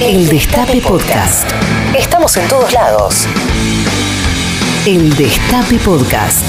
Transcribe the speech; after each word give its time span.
El 0.00 0.28
Destape 0.28 0.80
Podcast. 0.80 1.50
Estamos 1.98 2.36
en 2.36 2.48
todos 2.48 2.72
lados. 2.72 3.26
El 4.86 5.10
Destape 5.16 5.76
Podcast. 5.78 6.44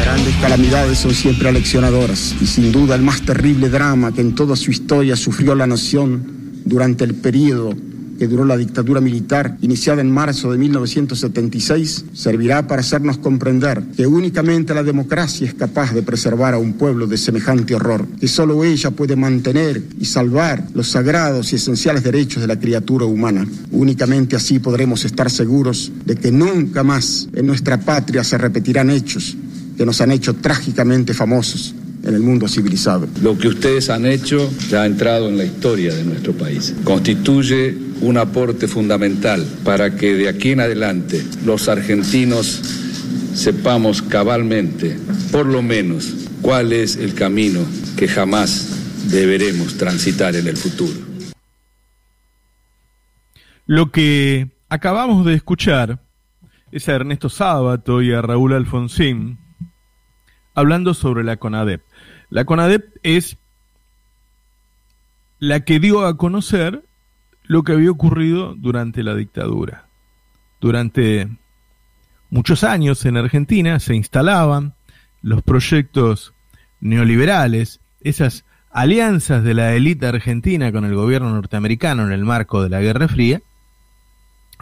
Grandes 0.00 0.34
calamidades 0.40 0.98
son 0.98 1.14
siempre 1.14 1.48
aleccionadoras 1.48 2.36
y 2.40 2.46
sin 2.46 2.70
duda 2.70 2.94
el 2.94 3.02
más 3.02 3.22
terrible 3.22 3.70
drama 3.70 4.12
que 4.12 4.20
en 4.20 4.36
toda 4.36 4.54
su 4.54 4.70
historia 4.70 5.16
sufrió 5.16 5.56
la 5.56 5.66
nación 5.66 6.62
durante 6.64 7.02
el 7.02 7.16
periodo 7.16 7.74
que 8.20 8.28
duró 8.28 8.44
la 8.44 8.58
dictadura 8.58 9.00
militar 9.00 9.56
iniciada 9.62 10.02
en 10.02 10.10
marzo 10.10 10.52
de 10.52 10.58
1976 10.58 12.04
servirá 12.12 12.66
para 12.66 12.82
hacernos 12.82 13.16
comprender 13.16 13.82
que 13.96 14.06
únicamente 14.06 14.74
la 14.74 14.82
democracia 14.82 15.46
es 15.46 15.54
capaz 15.54 15.94
de 15.94 16.02
preservar 16.02 16.52
a 16.52 16.58
un 16.58 16.74
pueblo 16.74 17.06
de 17.06 17.16
semejante 17.16 17.74
horror, 17.74 18.06
que 18.20 18.28
solo 18.28 18.62
ella 18.62 18.90
puede 18.90 19.16
mantener 19.16 19.82
y 19.98 20.04
salvar 20.04 20.62
los 20.74 20.88
sagrados 20.88 21.50
y 21.54 21.56
esenciales 21.56 22.02
derechos 22.02 22.42
de 22.42 22.48
la 22.48 22.60
criatura 22.60 23.06
humana. 23.06 23.48
Únicamente 23.70 24.36
así 24.36 24.58
podremos 24.58 25.06
estar 25.06 25.30
seguros 25.30 25.90
de 26.04 26.14
que 26.16 26.30
nunca 26.30 26.84
más 26.84 27.26
en 27.32 27.46
nuestra 27.46 27.80
patria 27.80 28.22
se 28.22 28.36
repetirán 28.36 28.90
hechos 28.90 29.34
que 29.78 29.86
nos 29.86 29.98
han 30.02 30.10
hecho 30.10 30.34
trágicamente 30.34 31.14
famosos 31.14 31.74
en 32.04 32.14
el 32.14 32.20
mundo 32.20 32.48
civilizado. 32.48 33.08
Lo 33.22 33.38
que 33.38 33.48
ustedes 33.48 33.88
han 33.88 34.04
hecho 34.04 34.50
ya 34.68 34.82
ha 34.82 34.86
entrado 34.86 35.30
en 35.30 35.38
la 35.38 35.44
historia 35.46 35.94
de 35.94 36.04
nuestro 36.04 36.34
país. 36.34 36.74
Constituye 36.84 37.89
un 38.00 38.16
aporte 38.16 38.68
fundamental 38.68 39.46
para 39.64 39.96
que 39.96 40.14
de 40.14 40.28
aquí 40.28 40.52
en 40.52 40.60
adelante 40.60 41.24
los 41.44 41.68
argentinos 41.68 42.46
sepamos 43.34 44.02
cabalmente, 44.02 44.98
por 45.30 45.46
lo 45.46 45.62
menos, 45.62 46.14
cuál 46.42 46.72
es 46.72 46.96
el 46.96 47.14
camino 47.14 47.60
que 47.96 48.08
jamás 48.08 49.10
deberemos 49.10 49.76
transitar 49.76 50.34
en 50.34 50.48
el 50.48 50.56
futuro. 50.56 50.98
Lo 53.66 53.92
que 53.92 54.50
acabamos 54.68 55.24
de 55.24 55.34
escuchar 55.34 56.00
es 56.72 56.88
a 56.88 56.92
Ernesto 56.92 57.28
Sábato 57.28 58.02
y 58.02 58.12
a 58.12 58.22
Raúl 58.22 58.54
Alfonsín 58.54 59.38
hablando 60.54 60.94
sobre 60.94 61.24
la 61.24 61.36
CONADEP. 61.36 61.82
La 62.30 62.44
CONADEP 62.44 62.98
es 63.02 63.36
la 65.38 65.60
que 65.60 65.80
dio 65.80 66.04
a 66.04 66.16
conocer 66.16 66.84
lo 67.50 67.64
que 67.64 67.72
había 67.72 67.90
ocurrido 67.90 68.54
durante 68.54 69.02
la 69.02 69.16
dictadura. 69.16 69.86
Durante 70.60 71.26
muchos 72.30 72.62
años 72.62 73.04
en 73.06 73.16
Argentina 73.16 73.80
se 73.80 73.96
instalaban 73.96 74.74
los 75.20 75.42
proyectos 75.42 76.32
neoliberales, 76.80 77.80
esas 78.02 78.44
alianzas 78.70 79.42
de 79.42 79.54
la 79.54 79.74
élite 79.74 80.06
argentina 80.06 80.70
con 80.70 80.84
el 80.84 80.94
gobierno 80.94 81.30
norteamericano 81.30 82.06
en 82.06 82.12
el 82.12 82.24
marco 82.24 82.62
de 82.62 82.68
la 82.68 82.80
Guerra 82.80 83.08
Fría, 83.08 83.42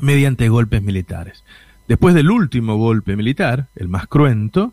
mediante 0.01 0.49
golpes 0.49 0.83
militares. 0.83 1.45
Después 1.89 2.15
del 2.15 2.31
último 2.31 2.77
golpe 2.77 3.17
militar, 3.17 3.69
el 3.77 3.89
más 3.89 4.07
cruento, 4.07 4.73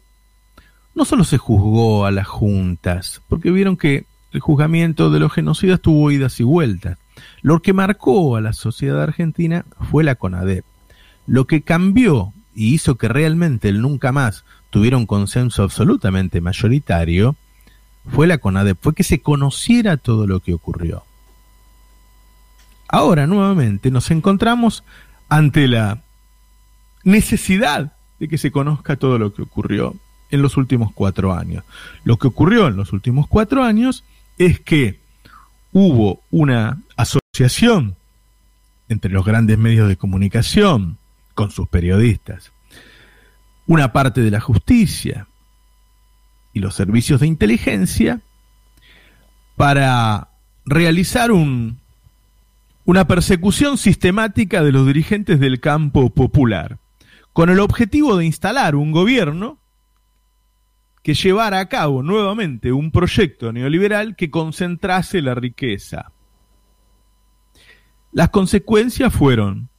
no 0.95 1.03
solo 1.03 1.25
se 1.25 1.37
juzgó 1.37 2.05
a 2.05 2.11
las 2.11 2.27
juntas, 2.27 3.21
porque 3.27 3.51
vieron 3.51 3.75
que 3.75 4.05
el 4.31 4.39
juzgamiento 4.39 5.09
de 5.09 5.19
los 5.19 5.33
genocidas 5.33 5.81
tuvo 5.81 6.11
idas 6.11 6.39
y 6.39 6.43
vueltas. 6.43 6.97
Lo 7.41 7.61
que 7.61 7.73
marcó 7.73 8.35
a 8.35 8.41
la 8.41 8.53
sociedad 8.53 9.01
argentina 9.01 9.65
fue 9.91 10.03
la 10.03 10.15
CONADEP. 10.15 10.65
Lo 11.27 11.47
que 11.47 11.61
cambió 11.61 12.33
y 12.53 12.73
hizo 12.73 12.95
que 12.95 13.07
realmente 13.07 13.69
el 13.69 13.81
nunca 13.81 14.11
más 14.11 14.45
tuviera 14.69 14.97
un 14.97 15.05
consenso 15.05 15.63
absolutamente 15.63 16.41
mayoritario 16.41 17.35
fue 18.07 18.27
la 18.27 18.37
CONADEP, 18.37 18.77
fue 18.81 18.93
que 18.93 19.03
se 19.03 19.21
conociera 19.21 19.97
todo 19.97 20.27
lo 20.27 20.39
que 20.39 20.53
ocurrió. 20.53 21.03
Ahora 22.87 23.27
nuevamente 23.27 23.91
nos 23.91 24.11
encontramos 24.11 24.83
ante 25.27 25.67
la 25.67 26.01
necesidad 27.03 27.93
de 28.19 28.27
que 28.27 28.37
se 28.37 28.51
conozca 28.51 28.95
todo 28.95 29.17
lo 29.17 29.33
que 29.33 29.41
ocurrió 29.41 29.95
en 30.29 30.41
los 30.41 30.57
últimos 30.57 30.91
cuatro 30.93 31.33
años. 31.33 31.63
Lo 32.03 32.17
que 32.17 32.27
ocurrió 32.27 32.67
en 32.67 32.75
los 32.75 32.93
últimos 32.93 33.27
cuatro 33.27 33.63
años 33.63 34.03
es 34.37 34.59
que 34.59 34.99
hubo 35.77 36.23
una 36.31 36.81
asociación 36.95 37.97
entre 38.87 39.11
los 39.11 39.25
grandes 39.25 39.57
medios 39.57 39.89
de 39.89 39.97
comunicación 39.97 40.97
con 41.33 41.51
sus 41.51 41.67
periodistas, 41.67 42.53
una 43.67 43.91
parte 43.91 44.21
de 44.21 44.31
la 44.31 44.39
justicia 44.39 45.27
y 46.53 46.61
los 46.61 46.75
servicios 46.75 47.19
de 47.19 47.27
inteligencia 47.27 48.21
para 49.57 50.29
realizar 50.65 51.33
un, 51.33 51.77
una 52.85 53.05
persecución 53.05 53.77
sistemática 53.77 54.63
de 54.63 54.71
los 54.71 54.87
dirigentes 54.87 55.41
del 55.41 55.59
campo 55.59 56.09
popular, 56.09 56.77
con 57.33 57.49
el 57.49 57.59
objetivo 57.59 58.15
de 58.15 58.23
instalar 58.23 58.77
un 58.77 58.93
gobierno 58.93 59.57
que 61.05 61.13
llevara 61.13 61.59
a 61.59 61.69
cabo 61.69 62.01
nuevamente 62.01 62.71
un 62.71 62.89
proyecto 62.89 63.53
neoliberal 63.53 64.15
que 64.15 64.31
concentrase 64.31 65.21
la 65.21 65.35
riqueza. 65.35 66.11
Las 68.11 68.29
consecuencias 68.29 69.13
fueron 69.13 69.69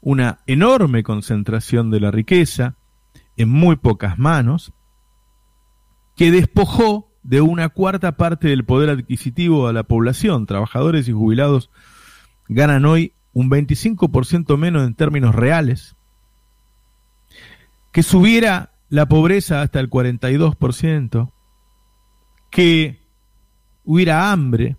una 0.00 0.38
enorme 0.46 1.02
concentración 1.02 1.90
de 1.90 2.00
la 2.00 2.10
riqueza 2.10 2.76
en 3.36 3.50
muy 3.50 3.76
pocas 3.76 4.18
manos, 4.18 4.72
que 6.16 6.30
despojó 6.30 7.10
de 7.22 7.42
una 7.42 7.68
cuarta 7.68 8.16
parte 8.16 8.48
del 8.48 8.64
poder 8.64 8.88
adquisitivo 8.88 9.68
a 9.68 9.74
la 9.74 9.82
población. 9.82 10.46
Trabajadores 10.46 11.08
y 11.08 11.12
jubilados 11.12 11.68
ganan 12.48 12.86
hoy 12.86 13.12
un 13.34 13.50
25% 13.50 14.56
menos 14.56 14.86
en 14.86 14.94
términos 14.94 15.34
reales, 15.34 15.94
que 17.92 18.02
subiera 18.02 18.71
la 18.92 19.06
pobreza 19.06 19.62
hasta 19.62 19.80
el 19.80 19.88
42%, 19.88 21.32
que 22.50 23.00
hubiera 23.84 24.30
hambre, 24.30 24.76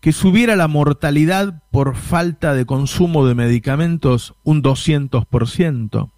que 0.00 0.12
subiera 0.12 0.56
la 0.56 0.66
mortalidad 0.66 1.62
por 1.70 1.94
falta 1.94 2.54
de 2.54 2.64
consumo 2.64 3.26
de 3.26 3.34
medicamentos 3.34 4.34
un 4.44 4.62
200%. 4.62 6.10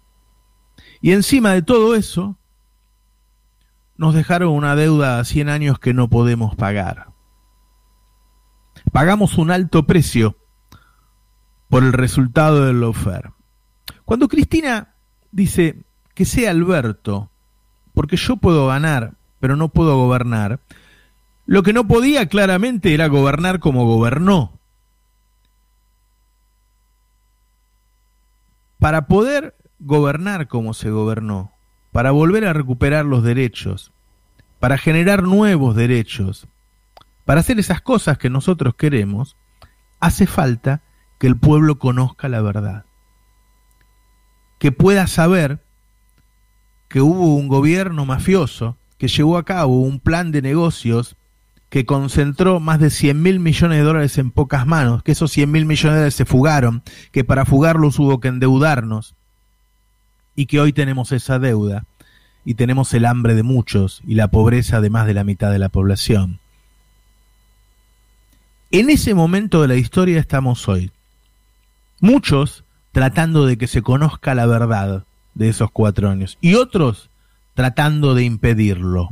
Y 1.01 1.11
encima 1.11 1.51
de 1.51 1.63
todo 1.63 1.95
eso, 1.95 2.39
nos 3.97 4.13
dejaron 4.13 4.53
una 4.53 4.77
deuda 4.77 5.19
a 5.19 5.25
100 5.25 5.49
años 5.49 5.79
que 5.79 5.93
no 5.93 6.07
podemos 6.09 6.55
pagar. 6.55 7.07
Pagamos 8.93 9.37
un 9.37 9.51
alto 9.51 9.85
precio 9.85 10.37
por 11.67 11.83
el 11.83 11.91
resultado 11.91 12.63
del 12.63 12.79
lofer. 12.79 13.33
Cuando 14.05 14.29
Cristina 14.29 14.95
dice, 15.33 15.83
que 16.17 16.25
sea 16.25 16.49
Alberto, 16.49 17.29
porque 17.93 18.17
yo 18.17 18.37
puedo 18.37 18.65
ganar, 18.65 19.13
pero 19.39 19.55
no 19.55 19.69
puedo 19.69 19.95
gobernar. 19.97 20.59
Lo 21.45 21.61
que 21.61 21.73
no 21.73 21.87
podía 21.87 22.25
claramente 22.27 22.95
era 22.95 23.05
gobernar 23.05 23.59
como 23.59 23.85
gobernó. 23.85 24.57
Para 28.79 29.05
poder 29.05 29.53
gobernar 29.77 30.47
como 30.47 30.73
se 30.73 30.89
gobernó, 30.89 31.51
para 31.91 32.09
volver 32.09 32.45
a 32.45 32.53
recuperar 32.53 33.05
los 33.05 33.21
derechos, 33.21 33.91
para 34.59 34.79
generar 34.79 35.21
nuevos 35.21 35.75
derechos, 35.75 36.47
para 37.25 37.41
hacer 37.41 37.59
esas 37.59 37.79
cosas 37.79 38.17
que 38.17 38.31
nosotros 38.31 38.73
queremos, 38.73 39.37
hace 39.99 40.25
falta 40.25 40.81
que 41.19 41.27
el 41.27 41.37
pueblo 41.37 41.77
conozca 41.77 42.27
la 42.27 42.41
verdad, 42.41 42.85
que 44.57 44.71
pueda 44.71 45.05
saber 45.05 45.66
que 46.87 47.01
hubo 47.01 47.35
un 47.35 47.47
gobierno 47.47 48.05
mafioso 48.05 48.77
que 48.97 49.07
llevó 49.07 49.37
a 49.37 49.45
cabo 49.45 49.81
un 49.81 49.99
plan 49.99 50.31
de 50.31 50.41
negocios 50.41 51.15
que 51.69 51.85
concentró 51.85 52.59
más 52.59 52.79
de 52.79 52.89
100 52.89 53.21
mil 53.21 53.39
millones 53.39 53.77
de 53.77 53.83
dólares 53.83 54.17
en 54.17 54.31
pocas 54.31 54.65
manos, 54.65 55.03
que 55.03 55.11
esos 55.11 55.31
100 55.31 55.51
mil 55.51 55.65
millones 55.65 55.93
de 55.93 55.99
dólares 55.99 56.13
se 56.15 56.25
fugaron, 56.25 56.81
que 57.11 57.23
para 57.23 57.45
fugarlos 57.45 57.99
hubo 57.99 58.19
que 58.19 58.29
endeudarnos 58.29 59.15
y 60.35 60.45
que 60.45 60.59
hoy 60.59 60.71
tenemos 60.71 61.11
esa 61.11 61.39
deuda 61.39 61.83
y 62.45 62.53
tenemos 62.53 62.93
el 62.93 63.05
hambre 63.05 63.35
de 63.35 63.43
muchos 63.43 64.01
y 64.07 64.15
la 64.15 64.29
pobreza 64.29 64.79
de 64.79 64.89
más 64.89 65.05
de 65.05 65.13
la 65.13 65.25
mitad 65.25 65.51
de 65.51 65.59
la 65.59 65.69
población. 65.69 66.39
En 68.71 68.89
ese 68.89 69.13
momento 69.13 69.61
de 69.61 69.67
la 69.67 69.75
historia 69.75 70.19
estamos 70.19 70.67
hoy. 70.67 70.91
Muchos 71.99 72.63
tratando 72.93 73.45
de 73.45 73.57
que 73.57 73.67
se 73.67 73.81
conozca 73.81 74.35
la 74.35 74.45
verdad, 74.45 75.03
de 75.37 75.49
esos 75.49 75.69
cuatro 75.71 76.09
años. 76.09 76.37
Y 76.41 76.55
otros 76.55 77.09
tratando 77.53 78.15
de 78.15 78.23
impedirlo. 78.23 79.09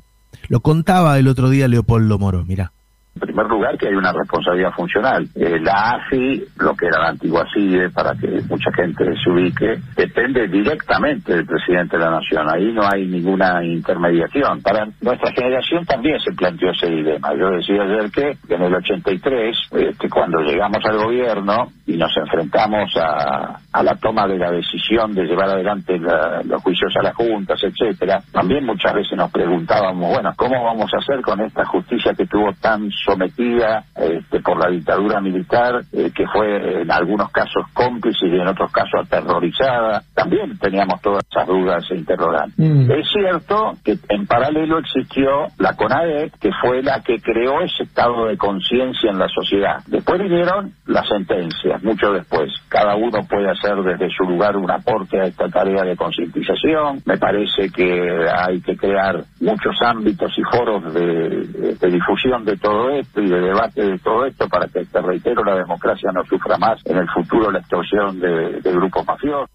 Lo 0.50 0.60
contaba 0.60 1.18
el 1.18 1.28
otro 1.28 1.50
día 1.50 1.68
Leopoldo 1.68 2.20
Moro, 2.20 2.44
mira. 2.46 2.74
En 3.16 3.22
primer 3.22 3.46
lugar, 3.48 3.78
que 3.78 3.88
hay 3.88 3.94
una 3.94 4.12
responsabilidad 4.12 4.74
funcional. 4.74 5.26
Eh, 5.36 5.58
la 5.62 5.92
AFI, 5.92 6.44
lo 6.58 6.76
que 6.76 6.88
era 6.88 7.00
la 7.00 7.10
antigua 7.12 7.46
CIDE, 7.54 7.90
para 7.90 8.14
que 8.14 8.42
mucha 8.50 8.70
gente 8.74 9.06
se 9.24 9.30
ubique, 9.30 9.80
depende 9.96 10.50
directamente 10.50 11.34
del 11.34 11.46
presidente 11.46 11.98
de 11.98 12.04
la 12.04 12.12
Nación. 12.12 12.46
Ahí 12.54 12.74
no 12.74 12.82
hay 12.84 13.08
ninguna 13.08 13.64
intermediación. 13.64 14.62
Para 14.62 14.88
nuestra 15.00 15.32
generación 15.32 15.86
también 15.86 16.20
se 16.20 16.34
planteó 16.34 16.72
ese 16.72 16.88
dilema. 16.88 17.34
Yo 17.40 17.52
decía 17.52 17.84
ayer 17.84 18.12
que 18.12 18.54
en 18.54 18.62
el 18.62 18.76
83, 18.76 19.58
este, 19.72 20.10
cuando 20.10 20.42
llegamos 20.42 20.84
al 20.84 20.98
gobierno 20.98 21.72
y 21.88 21.96
nos 21.96 22.16
enfrentamos 22.18 22.92
a, 22.98 23.60
a 23.72 23.84
la 23.84 23.96
toma 23.96 24.28
de 24.28 24.38
la 24.38 24.52
decisión 24.52 25.14
de 25.14 25.24
llevar 25.24 25.52
adelante 25.52 25.98
los 25.98 26.62
juicios 26.62 26.94
a 26.98 27.04
las 27.04 27.16
juntas, 27.16 27.62
etcétera, 27.64 28.22
también 28.34 28.66
muchas 28.66 28.94
veces 28.94 29.18
nos 29.18 29.32
preguntábamos, 29.32 30.14
bueno, 30.14 30.34
¿cómo 30.36 30.64
vamos 30.66 30.92
a 30.94 30.98
hacer 30.98 31.22
con 31.22 31.40
esta 31.40 31.64
justicia 31.66 32.14
que 32.14 32.24
estuvo 32.24 32.52
tan 32.62 32.90
sometida 33.06 33.84
este, 33.96 34.40
por 34.42 34.58
la 34.58 34.70
dictadura 34.70 35.22
militar, 35.22 35.82
eh, 35.94 36.12
que 36.14 36.26
fue 36.28 36.82
en 36.82 36.92
algunos 36.92 37.32
casos 37.32 37.66
cómplice 37.74 38.28
y 38.28 38.36
en 38.36 38.48
otros 38.48 38.72
casos 38.72 39.06
aterrorizada? 39.06 40.02
También 40.14 40.58
teníamos 40.58 41.02
todas 41.02 41.24
esas 41.30 41.48
dudas 41.48 41.84
e 41.92 41.96
interrogantes. 41.96 42.58
Mm. 42.58 42.92
Es 42.92 43.08
cierto 43.12 43.74
que 43.84 43.98
en 44.10 44.26
paralelo 44.26 44.80
existió 44.80 45.48
la 45.60 45.74
CONADE, 45.76 46.32
que 46.40 46.52
fue 46.62 46.82
la 46.82 47.02
que 47.02 47.20
creó 47.20 47.62
ese 47.62 47.84
estado 47.84 48.26
de 48.26 48.38
conciencia 48.38 49.12
en 49.12 49.20
la 49.20 49.28
sociedad. 49.28 49.78
Después 49.88 50.22
vinieron 50.22 50.72
las 50.88 51.08
sentencias, 51.08 51.84
mucho 51.84 52.12
después. 52.12 52.52
Cada 52.70 52.96
uno 52.96 53.20
puede 53.30 53.50
hacer 53.50 53.76
desde 53.84 54.10
su 54.10 54.24
lugar 54.24 54.58
un 54.58 54.70
aporte 54.72 55.20
a 55.20 55.26
esta 55.26 55.48
tarea 55.50 55.84
de 55.84 55.96
concientización. 55.96 57.02
Me 57.06 57.18
parece 57.18 57.70
que 57.70 58.26
hay 58.36 58.62
que 58.62 58.76
crear 58.76 59.24
muchos 59.40 59.76
ámbitos 59.82 60.32
y 60.38 60.44
foros 60.44 60.94
de, 60.94 61.90
difusión 61.90 62.44
de 62.46 62.58
todo 62.58 62.90
y 63.00 63.30
de 63.30 63.40
debate 63.40 63.84
de 63.84 64.00
todo 64.00 64.26
esto 64.26 64.48
para 64.48 64.68
que, 64.68 64.86
te 64.86 65.02
reitero, 65.02 65.44
la 65.44 65.56
democracia 65.56 66.12
no 66.12 66.24
sufra 66.26 66.58
más 66.58 66.80
en 66.86 66.98
el 66.98 67.10
futuro 67.10 67.52
la 67.52 67.60
extorsión 67.60 68.20
de, 68.20 68.62
grupos 68.64 69.06
mafiosos. 69.06 69.50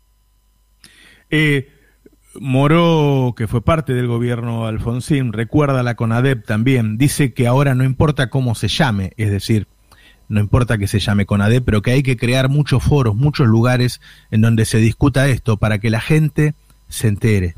Eh, 1.31 1.69
Moró, 2.39 3.35
que 3.37 3.49
fue 3.49 3.63
parte 3.63 3.93
del 3.93 4.07
gobierno 4.07 4.67
Alfonsín, 4.67 5.33
recuerda 5.33 5.83
la 5.83 5.95
CONADEP 5.95 6.45
también, 6.45 6.97
dice 6.97 7.35
que 7.35 7.47
ahora 7.47 7.75
no 7.75 7.85
importa 7.85 8.31
cómo 8.31 8.55
se 8.55 8.69
llame, 8.69 9.13
es 9.17 9.31
decir, 9.31 9.67
no 10.29 10.39
importa 10.39 10.79
que 10.79 10.87
se 10.87 11.01
llame 11.01 11.27
CONADEP, 11.27 11.65
pero 11.65 11.83
que 11.83 11.91
hay 11.91 12.03
que 12.05 12.17
crear 12.17 12.49
muchos 12.49 12.85
foros, 12.85 13.17
muchos 13.17 13.49
lugares 13.49 14.01
en 14.31 14.43
donde 14.43 14.65
se 14.65 14.79
discuta 14.79 15.29
esto 15.29 15.57
para 15.57 15.79
que 15.79 15.91
la 15.91 16.01
gente 16.01 16.55
se 16.89 17.09
entere. 17.09 17.55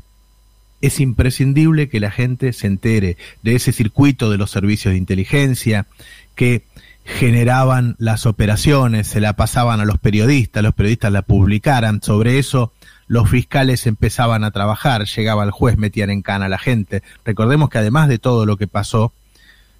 Es 0.83 0.99
imprescindible 0.99 1.87
que 1.87 2.01
la 2.01 2.11
gente 2.11 2.51
se 2.51 2.67
entere 2.67 3.15
de 3.41 3.55
ese 3.55 3.71
circuito 3.71 4.29
de 4.29 4.37
los 4.37 4.51
servicios 4.51 4.91
de 4.91 4.97
inteligencia 4.97 5.87
que 6.35 6.63
generaban 7.05 7.95
las 7.99 8.25
operaciones, 8.25 9.07
se 9.07 9.21
la 9.21 9.37
pasaban 9.37 9.79
a 9.79 9.85
los 9.85 9.97
periodistas, 9.97 10.61
los 10.61 10.73
periodistas 10.73 11.13
la 11.13 11.21
publicaran, 11.21 12.01
sobre 12.03 12.37
eso 12.37 12.73
los 13.07 13.29
fiscales 13.29 13.87
empezaban 13.87 14.43
a 14.43 14.51
trabajar, 14.51 15.05
llegaba 15.05 15.45
el 15.45 15.51
juez, 15.51 15.77
metían 15.77 16.09
en 16.09 16.21
cana 16.21 16.47
a 16.47 16.49
la 16.49 16.59
gente. 16.59 17.01
Recordemos 17.23 17.69
que 17.69 17.77
además 17.77 18.09
de 18.09 18.19
todo 18.19 18.45
lo 18.45 18.57
que 18.57 18.67
pasó 18.67 19.13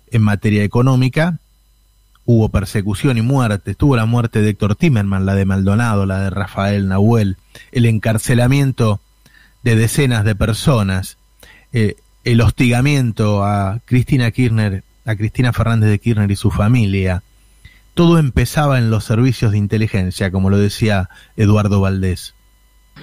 en 0.09 0.21
materia 0.21 0.63
económica, 0.63 1.38
hubo 2.23 2.47
persecución 2.47 3.17
y 3.17 3.21
muerte. 3.21 3.71
Estuvo 3.71 3.97
la 3.97 4.06
muerte 4.06 4.41
de 4.41 4.51
Héctor 4.51 4.77
Timerman, 4.77 5.25
la 5.25 5.35
de 5.35 5.44
Maldonado, 5.44 6.06
la 6.06 6.21
de 6.21 6.29
Rafael 6.29 6.88
Nahuel, 6.88 7.35
el 7.73 7.88
encarcelamiento 7.88 9.01
de 9.63 9.75
decenas 9.75 10.25
de 10.25 10.36
personas, 10.36 11.18
eh, 11.71 11.95
el 12.24 12.42
hostigamiento 12.42 13.44
a 13.44 13.80
Cristina 13.86 14.31
Kirchner, 14.31 14.83
a 15.06 15.15
Cristina 15.15 15.54
Fernández 15.54 15.89
de 15.89 16.00
Kirchner 16.00 16.30
y 16.30 16.36
su 16.36 16.51
familia. 16.51 17.24
Todo 17.94 18.18
empezaba 18.19 18.77
en 18.77 18.89
los 18.89 19.04
servicios 19.04 19.51
de 19.51 19.57
inteligencia, 19.57 20.31
como 20.31 20.50
lo 20.50 20.57
decía 20.57 21.10
Eduardo 21.38 21.81
Valdés. 21.81 22.33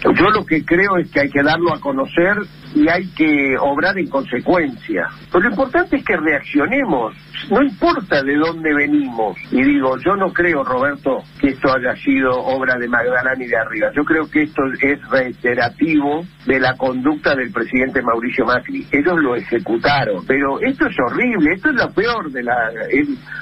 Yo 0.03 0.31
lo 0.31 0.47
que 0.47 0.65
creo 0.65 0.97
es 0.97 1.11
que 1.11 1.21
hay 1.21 1.31
que 1.31 1.43
darlo 1.43 1.75
a 1.75 1.81
conocer 1.81 2.39
y 2.75 2.89
hay 2.89 3.07
que 3.09 3.57
obrar 3.59 3.99
en 3.99 4.09
consecuencia. 4.09 5.09
Pero 5.31 5.45
lo 5.45 5.51
importante 5.51 5.97
es 5.97 6.05
que 6.05 6.17
reaccionemos, 6.17 7.15
no 7.51 7.63
importa 7.63 8.23
de 8.23 8.37
dónde 8.37 8.73
venimos. 8.73 9.37
Y 9.51 9.63
digo, 9.63 9.99
yo 9.99 10.17
no 10.17 10.33
creo, 10.33 10.65
Roberto, 10.65 11.23
que 11.39 11.49
esto 11.49 11.75
haya 11.75 11.95
sido 11.97 12.31
obra 12.31 12.79
de 12.79 12.89
Magdalena 12.89 13.45
y 13.45 13.49
de 13.49 13.57
arriba. 13.57 13.89
Yo 13.95 14.03
creo 14.05 14.31
que 14.31 14.43
esto 14.43 14.63
es 14.81 15.07
reiterativo 15.11 16.25
de 16.47 16.61
la 16.61 16.77
conducta 16.77 17.35
del 17.35 17.53
presidente 17.53 18.01
Mauricio 18.01 18.47
Macri. 18.47 18.87
Ellos 18.91 19.19
lo 19.19 19.37
ejecutaron. 19.37 20.25
Pero 20.27 20.61
esto 20.61 20.87
es 20.87 20.97
horrible, 20.99 21.53
esto 21.55 21.69
es 21.69 21.77
lo 21.77 21.93
peor 21.93 22.31
de 22.31 22.43
la... 22.43 22.71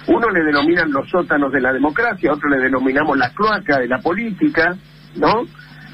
uno 0.08 0.30
le 0.30 0.42
denominan 0.42 0.90
los 0.90 1.08
sótanos 1.08 1.52
de 1.52 1.60
la 1.60 1.72
democracia, 1.72 2.32
otro 2.32 2.48
le 2.48 2.58
denominamos 2.58 3.16
la 3.16 3.30
cloaca 3.30 3.78
de 3.78 3.86
la 3.86 3.98
política, 3.98 4.74
¿no? 5.14 5.44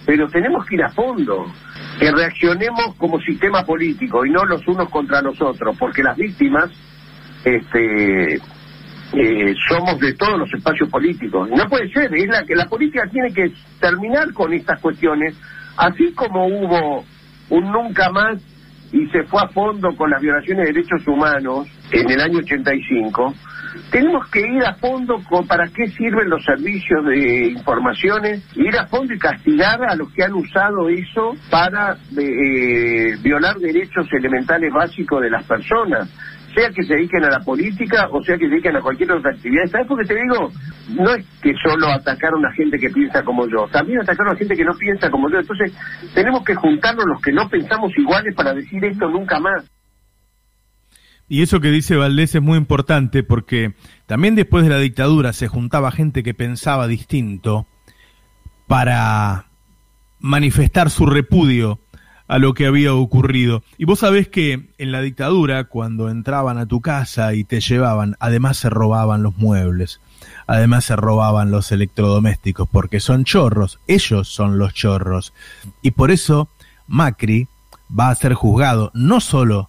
Pero 0.06 0.28
tenemos 0.28 0.66
que 0.66 0.74
ir 0.76 0.82
a 0.82 0.90
fondo, 0.90 1.46
que 1.98 2.10
reaccionemos 2.10 2.94
como 2.96 3.20
sistema 3.20 3.64
político 3.64 4.24
y 4.24 4.30
no 4.30 4.44
los 4.44 4.66
unos 4.68 4.88
contra 4.90 5.22
los 5.22 5.40
otros, 5.40 5.76
porque 5.78 6.02
las 6.02 6.16
víctimas 6.16 6.70
este, 7.44 8.34
eh, 8.34 9.54
somos 9.68 9.98
de 10.00 10.14
todos 10.14 10.38
los 10.38 10.52
espacios 10.52 10.88
políticos. 10.90 11.48
No 11.50 11.68
puede 11.68 11.90
ser, 11.92 12.14
es 12.14 12.28
la 12.28 12.44
que 12.44 12.54
la 12.54 12.66
política 12.66 13.08
tiene 13.10 13.32
que 13.32 13.52
terminar 13.80 14.32
con 14.32 14.52
estas 14.52 14.80
cuestiones, 14.80 15.34
así 15.76 16.12
como 16.12 16.46
hubo 16.46 17.04
un 17.50 17.72
nunca 17.72 18.10
más 18.10 18.38
y 18.92 19.06
se 19.08 19.24
fue 19.24 19.42
a 19.42 19.48
fondo 19.48 19.94
con 19.96 20.10
las 20.10 20.20
violaciones 20.20 20.66
de 20.66 20.72
derechos 20.72 21.06
humanos 21.06 21.66
en 21.90 22.10
el 22.10 22.20
año 22.20 22.38
85 22.38 23.34
tenemos 23.90 24.28
que 24.30 24.40
ir 24.40 24.64
a 24.64 24.74
fondo 24.74 25.22
con 25.28 25.46
para 25.46 25.68
qué 25.68 25.88
sirven 25.88 26.28
los 26.28 26.44
servicios 26.44 27.04
de 27.06 27.48
informaciones, 27.48 28.42
ir 28.56 28.76
a 28.76 28.86
fondo 28.86 29.14
y 29.14 29.18
castigar 29.18 29.82
a 29.84 29.96
los 29.96 30.12
que 30.12 30.24
han 30.24 30.34
usado 30.34 30.88
eso 30.88 31.34
para 31.50 31.96
eh, 32.16 33.16
violar 33.22 33.56
derechos 33.56 34.06
elementales 34.12 34.72
básicos 34.72 35.20
de 35.22 35.30
las 35.30 35.44
personas 35.44 36.08
sea 36.54 36.70
que 36.70 36.84
se 36.84 36.94
dediquen 36.94 37.24
a 37.24 37.30
la 37.30 37.40
política 37.40 38.08
o 38.10 38.22
sea 38.22 38.36
que 38.38 38.44
se 38.46 38.50
dediquen 38.50 38.76
a 38.76 38.80
cualquier 38.80 39.12
otra 39.12 39.32
actividad. 39.32 39.66
¿Sabes 39.66 39.86
por 39.86 40.00
qué 40.00 40.06
te 40.06 40.14
digo? 40.14 40.50
No 40.90 41.14
es 41.14 41.26
que 41.42 41.52
solo 41.62 41.88
atacaron 41.88 42.44
a 42.46 42.52
gente 42.52 42.78
que 42.78 42.90
piensa 42.90 43.22
como 43.22 43.46
yo, 43.48 43.66
también 43.72 44.00
atacaron 44.00 44.34
a 44.34 44.38
gente 44.38 44.54
que 44.54 44.64
no 44.64 44.74
piensa 44.74 45.10
como 45.10 45.28
yo. 45.28 45.38
Entonces, 45.38 45.72
tenemos 46.14 46.44
que 46.44 46.54
juntarnos 46.54 47.04
los 47.06 47.20
que 47.20 47.32
no 47.32 47.48
pensamos 47.48 47.90
iguales 47.96 48.34
para 48.34 48.54
decir 48.54 48.84
esto 48.84 49.08
nunca 49.08 49.40
más. 49.40 49.64
Y 51.34 51.42
eso 51.42 51.58
que 51.58 51.72
dice 51.72 51.96
Valdés 51.96 52.32
es 52.36 52.42
muy 52.42 52.56
importante 52.56 53.24
porque 53.24 53.74
también 54.06 54.36
después 54.36 54.62
de 54.62 54.70
la 54.70 54.78
dictadura 54.78 55.32
se 55.32 55.48
juntaba 55.48 55.90
gente 55.90 56.22
que 56.22 56.32
pensaba 56.32 56.86
distinto 56.86 57.66
para 58.68 59.46
manifestar 60.20 60.90
su 60.90 61.06
repudio 61.06 61.80
a 62.28 62.38
lo 62.38 62.54
que 62.54 62.66
había 62.66 62.94
ocurrido. 62.94 63.64
Y 63.78 63.84
vos 63.84 63.98
sabés 63.98 64.28
que 64.28 64.70
en 64.78 64.92
la 64.92 65.00
dictadura, 65.00 65.64
cuando 65.64 66.08
entraban 66.08 66.56
a 66.56 66.66
tu 66.66 66.80
casa 66.80 67.34
y 67.34 67.42
te 67.42 67.60
llevaban, 67.60 68.14
además 68.20 68.58
se 68.58 68.70
robaban 68.70 69.24
los 69.24 69.36
muebles, 69.36 70.00
además 70.46 70.84
se 70.84 70.94
robaban 70.94 71.50
los 71.50 71.72
electrodomésticos, 71.72 72.68
porque 72.70 73.00
son 73.00 73.24
chorros, 73.24 73.80
ellos 73.88 74.28
son 74.28 74.56
los 74.56 74.72
chorros. 74.72 75.34
Y 75.82 75.90
por 75.90 76.12
eso 76.12 76.48
Macri 76.86 77.48
va 77.90 78.10
a 78.10 78.14
ser 78.14 78.34
juzgado 78.34 78.92
no 78.94 79.18
solo 79.18 79.68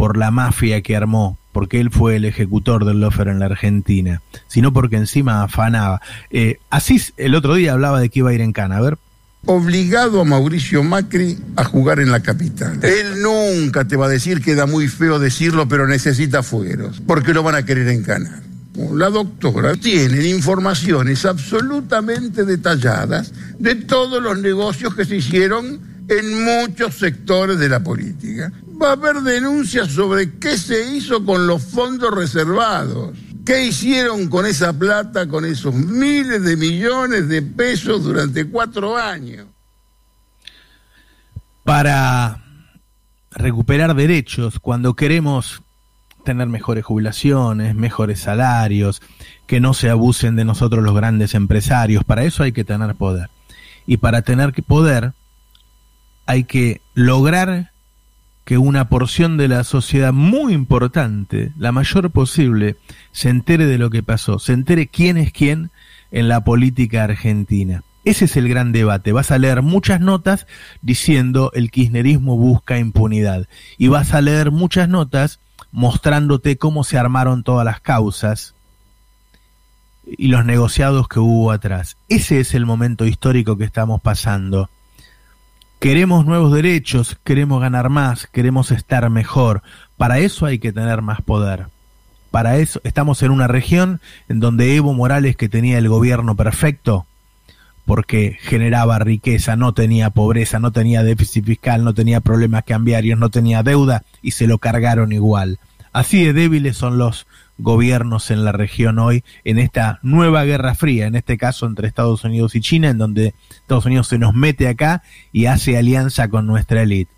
por 0.00 0.16
la 0.16 0.30
mafia 0.30 0.80
que 0.80 0.96
armó, 0.96 1.36
porque 1.52 1.78
él 1.78 1.90
fue 1.90 2.16
el 2.16 2.24
ejecutor 2.24 2.86
del 2.86 3.00
lofer 3.00 3.28
en 3.28 3.38
la 3.38 3.44
Argentina, 3.44 4.22
sino 4.48 4.72
porque 4.72 4.96
encima 4.96 5.42
afanaba. 5.42 6.00
Eh, 6.30 6.56
Asís 6.70 7.12
el 7.18 7.34
otro 7.34 7.54
día 7.54 7.74
hablaba 7.74 8.00
de 8.00 8.08
que 8.08 8.20
iba 8.20 8.30
a 8.30 8.32
ir 8.32 8.40
en 8.40 8.54
cana, 8.54 8.78
a 8.78 8.80
ver. 8.80 8.96
Obligado 9.44 10.22
a 10.22 10.24
Mauricio 10.24 10.82
Macri 10.82 11.36
a 11.54 11.64
jugar 11.64 12.00
en 12.00 12.10
la 12.10 12.20
capital. 12.20 12.82
Él 12.82 13.20
nunca 13.20 13.84
te 13.84 13.96
va 13.96 14.06
a 14.06 14.08
decir, 14.08 14.40
queda 14.40 14.64
muy 14.64 14.88
feo 14.88 15.18
decirlo, 15.18 15.68
pero 15.68 15.86
necesita 15.86 16.42
fueros, 16.42 17.02
porque 17.06 17.34
lo 17.34 17.42
van 17.42 17.56
a 17.56 17.66
querer 17.66 17.88
en 17.88 18.02
cana. 18.02 18.42
La 18.94 19.10
doctora 19.10 19.76
tiene 19.76 20.28
informaciones 20.28 21.26
absolutamente 21.26 22.46
detalladas 22.46 23.34
de 23.58 23.74
todos 23.74 24.22
los 24.22 24.38
negocios 24.38 24.94
que 24.94 25.04
se 25.04 25.16
hicieron 25.16 25.78
en 26.08 26.42
muchos 26.42 26.94
sectores 26.94 27.58
de 27.58 27.68
la 27.68 27.80
política 27.80 28.50
va 28.80 28.90
a 28.90 28.92
haber 28.92 29.20
denuncias 29.20 29.88
sobre 29.88 30.38
qué 30.38 30.56
se 30.56 30.94
hizo 30.94 31.24
con 31.24 31.46
los 31.46 31.62
fondos 31.62 32.14
reservados. 32.14 33.16
¿Qué 33.44 33.66
hicieron 33.66 34.28
con 34.28 34.46
esa 34.46 34.72
plata, 34.72 35.26
con 35.28 35.44
esos 35.44 35.74
miles 35.74 36.42
de 36.42 36.56
millones 36.56 37.28
de 37.28 37.42
pesos 37.42 38.04
durante 38.04 38.48
cuatro 38.48 38.96
años? 38.96 39.46
Para 41.64 42.44
recuperar 43.32 43.94
derechos, 43.94 44.58
cuando 44.60 44.94
queremos 44.94 45.62
tener 46.24 46.48
mejores 46.48 46.84
jubilaciones, 46.84 47.74
mejores 47.74 48.20
salarios, 48.20 49.00
que 49.46 49.60
no 49.60 49.74
se 49.74 49.90
abusen 49.90 50.36
de 50.36 50.44
nosotros 50.44 50.84
los 50.84 50.94
grandes 50.94 51.34
empresarios, 51.34 52.04
para 52.04 52.24
eso 52.24 52.42
hay 52.42 52.52
que 52.52 52.64
tener 52.64 52.94
poder. 52.94 53.30
Y 53.86 53.96
para 53.96 54.22
tener 54.22 54.52
poder 54.62 55.12
hay 56.26 56.44
que 56.44 56.80
lograr 56.94 57.69
que 58.44 58.58
una 58.58 58.88
porción 58.88 59.36
de 59.36 59.48
la 59.48 59.64
sociedad 59.64 60.12
muy 60.12 60.54
importante, 60.54 61.52
la 61.56 61.72
mayor 61.72 62.10
posible, 62.10 62.76
se 63.12 63.28
entere 63.28 63.66
de 63.66 63.78
lo 63.78 63.90
que 63.90 64.02
pasó, 64.02 64.38
se 64.38 64.52
entere 64.52 64.88
quién 64.88 65.16
es 65.16 65.32
quién 65.32 65.70
en 66.10 66.28
la 66.28 66.42
política 66.42 67.04
argentina. 67.04 67.82
Ese 68.04 68.24
es 68.24 68.36
el 68.36 68.48
gran 68.48 68.72
debate. 68.72 69.12
Vas 69.12 69.30
a 69.30 69.38
leer 69.38 69.62
muchas 69.62 70.00
notas 70.00 70.46
diciendo 70.80 71.50
el 71.54 71.70
kirchnerismo 71.70 72.36
busca 72.36 72.78
impunidad. 72.78 73.46
Y 73.76 73.88
vas 73.88 74.14
a 74.14 74.22
leer 74.22 74.50
muchas 74.50 74.88
notas 74.88 75.38
mostrándote 75.70 76.56
cómo 76.56 76.82
se 76.82 76.98
armaron 76.98 77.42
todas 77.42 77.64
las 77.64 77.80
causas 77.80 78.54
y 80.06 80.28
los 80.28 80.44
negociados 80.44 81.08
que 81.08 81.20
hubo 81.20 81.52
atrás. 81.52 81.98
Ese 82.08 82.40
es 82.40 82.54
el 82.54 82.66
momento 82.66 83.04
histórico 83.04 83.56
que 83.56 83.64
estamos 83.64 84.00
pasando. 84.00 84.70
Queremos 85.80 86.26
nuevos 86.26 86.52
derechos, 86.52 87.16
queremos 87.24 87.62
ganar 87.62 87.88
más, 87.88 88.26
queremos 88.26 88.70
estar 88.70 89.08
mejor. 89.08 89.62
Para 89.96 90.18
eso 90.18 90.44
hay 90.44 90.58
que 90.58 90.74
tener 90.74 91.00
más 91.00 91.22
poder. 91.22 91.68
Para 92.30 92.58
eso 92.58 92.82
estamos 92.84 93.22
en 93.22 93.30
una 93.30 93.48
región 93.48 93.98
en 94.28 94.40
donde 94.40 94.76
Evo 94.76 94.92
Morales, 94.92 95.36
que 95.36 95.48
tenía 95.48 95.78
el 95.78 95.88
gobierno 95.88 96.36
perfecto, 96.36 97.06
porque 97.86 98.36
generaba 98.42 98.98
riqueza, 98.98 99.56
no 99.56 99.72
tenía 99.72 100.10
pobreza, 100.10 100.58
no 100.58 100.70
tenía 100.70 101.02
déficit 101.02 101.46
fiscal, 101.46 101.82
no 101.82 101.94
tenía 101.94 102.20
problemas 102.20 102.64
cambiarios, 102.64 103.18
no 103.18 103.30
tenía 103.30 103.62
deuda 103.62 104.04
y 104.20 104.32
se 104.32 104.46
lo 104.46 104.58
cargaron 104.58 105.12
igual. 105.12 105.60
Así 105.94 106.22
de 106.22 106.34
débiles 106.34 106.76
son 106.76 106.98
los 106.98 107.26
gobiernos 107.62 108.30
en 108.30 108.44
la 108.44 108.52
región 108.52 108.98
hoy 108.98 109.24
en 109.44 109.58
esta 109.58 109.98
nueva 110.02 110.44
guerra 110.44 110.74
fría, 110.74 111.06
en 111.06 111.16
este 111.16 111.36
caso 111.36 111.66
entre 111.66 111.88
Estados 111.88 112.24
Unidos 112.24 112.54
y 112.54 112.60
China, 112.60 112.90
en 112.90 112.98
donde 112.98 113.34
Estados 113.50 113.86
Unidos 113.86 114.08
se 114.08 114.18
nos 114.18 114.34
mete 114.34 114.68
acá 114.68 115.02
y 115.32 115.46
hace 115.46 115.76
alianza 115.76 116.28
con 116.28 116.46
nuestra 116.46 116.82
élite. 116.82 117.12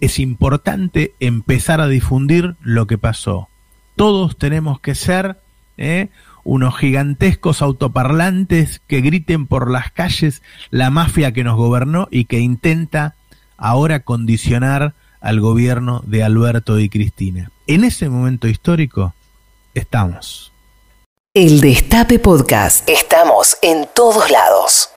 Es 0.00 0.18
importante 0.18 1.14
empezar 1.20 1.80
a 1.80 1.88
difundir 1.88 2.56
lo 2.60 2.86
que 2.86 2.98
pasó. 2.98 3.48
Todos 3.94 4.36
tenemos 4.36 4.80
que 4.80 4.94
ser 4.94 5.38
¿eh? 5.76 6.08
unos 6.44 6.76
gigantescos 6.76 7.62
autoparlantes 7.62 8.80
que 8.86 9.00
griten 9.00 9.46
por 9.46 9.70
las 9.70 9.90
calles 9.92 10.42
la 10.70 10.90
mafia 10.90 11.32
que 11.32 11.44
nos 11.44 11.56
gobernó 11.56 12.08
y 12.10 12.24
que 12.24 12.40
intenta 12.40 13.14
ahora 13.56 14.00
condicionar 14.00 14.94
al 15.20 15.40
gobierno 15.40 16.02
de 16.04 16.24
Alberto 16.24 16.80
y 16.80 16.88
Cristina. 16.88 17.50
En 17.68 17.84
ese 17.84 18.08
momento 18.08 18.48
histórico 18.48 19.14
estamos. 19.74 20.52
El 21.34 21.60
Destape 21.60 22.18
Podcast. 22.18 22.88
Estamos 22.88 23.56
en 23.62 23.88
todos 23.94 24.30
lados. 24.30 24.90